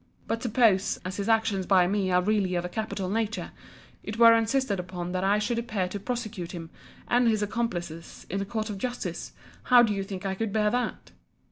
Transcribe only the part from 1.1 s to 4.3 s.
his actions by me are really of a capital nature, it